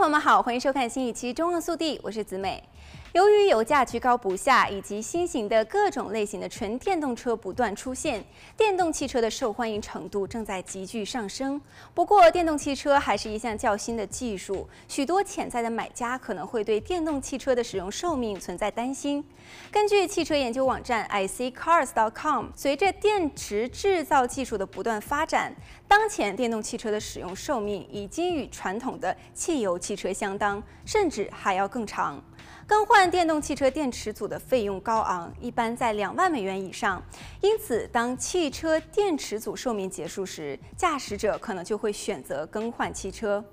[0.00, 2.64] 朋友们好，欢迎收看新一期《中澳速递》，我是子美。
[3.12, 8.24] 由于油价居高不下，以及新型的各种类型的纯电动车不断出现，
[8.56, 11.60] 电动汽车的受欢迎程度正在急剧上升。
[11.92, 19.24] 不过，电动汽车还是一项较新的技术，许多潜在的买家可能会对电动汽车的使用寿命存在担心。
[19.72, 25.52] 根据汽车研究网站 iCars.com，随着电池制造技术的不断发展，
[25.88, 32.22] 当前电动汽车的使用寿命已经与传统的汽油汽车相当，甚至还要更长。
[32.70, 37.02] 更换电动汽车电池组的费用高昂，一般在两万美元以上。
[37.40, 43.44] 因此，当汽车电池组寿命结束时，驾驶者可能就会选择更换汽车。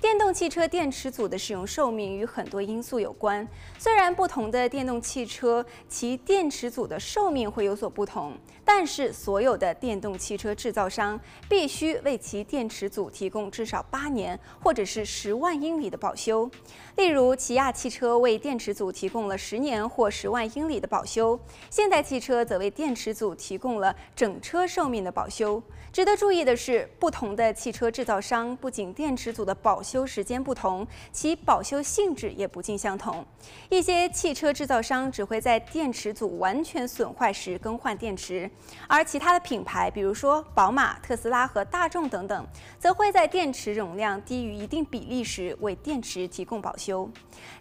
[0.00, 3.46] 电动汽车电池组的使用寿命与很多因素有关。
[3.78, 16.50] 虽然不同的电动汽车其电池组的寿命会有所不同，但是所有的电动汽车制造商必须为其电池组提供至少八年或者是十万英里的保修。
[16.96, 25.62] 例如，起亚汽车为电池组提供了十年或十万英里的保修，现代汽车则为电池组提供了整车寿命的保修。
[25.92, 33.24] 值得注意的是，不同的汽车制造商不仅电池组的保修时间不同，其保修性质也不尽相同。
[33.68, 38.50] 一些汽车制造商只会在电池组完全损坏时更换电池，
[38.88, 47.08] 而其他的品牌，比如说宝马、特斯拉和大众等等，则会在电池容量低于一定比例时为电池提供保修。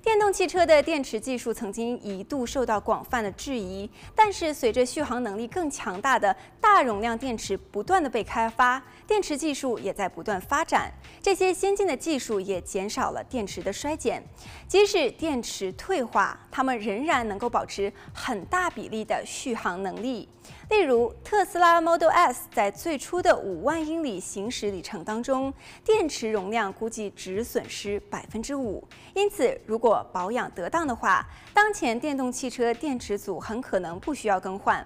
[0.02, 10.94] 电动汽车的电电池技术曾经一度受到广泛的质疑，但是随着续航能力更强大的大容量电池不断的被开发，电池技术也在不断发展。
[11.20, 14.22] 这些先进的技术也减少了电池的衰减，
[14.68, 20.30] 即使电池退化，它们仍然能够保持很大比例的续航能力。
[20.70, 25.54] 例如，特斯拉 Model S 在最初的五万英里行驶里程当中，
[25.86, 28.86] 电池容量估计只损失百分之五。
[29.14, 31.24] 因此，如果保养得当的话，
[31.54, 34.84] 当前电动汽车电池组很可能不需要更换。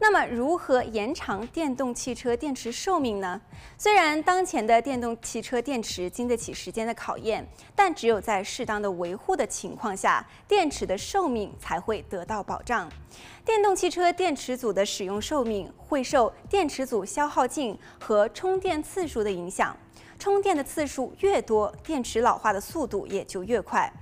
[0.00, 3.40] 那么，如何延长电动汽车电池寿命呢？
[3.76, 7.46] 虽然当前的电动汽车电池经得起时间的考验，
[7.76, 12.90] 但只有在适当的维护的情况下，电池的寿命才会得到保障。
[13.44, 19.76] 电动汽车电池组的使用寿命会受电池组消耗尽和充电次数的影响，
[20.18, 23.92] 充电的次数越多，电池老化的速度也就越快。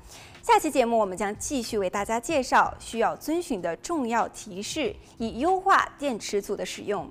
[0.46, 7.10] 下期节目我们将继续为大家介绍需要遵循的重要提示，以优化电池组的使用。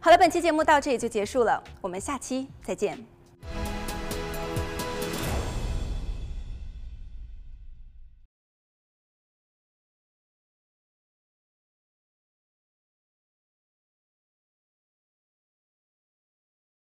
[0.00, 3.19] 好了，本期节目到这里就结束了，我们下期再见。